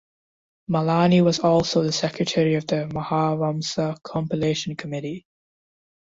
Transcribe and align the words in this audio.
Malani 0.67 1.23
was 1.23 1.37
also 1.41 1.83
the 1.83 1.91
Secretary 1.91 2.55
of 2.55 2.65
the 2.65 2.87
Mahavamsa 2.91 4.01
Compilation 4.01 4.75
Committee. 4.75 5.27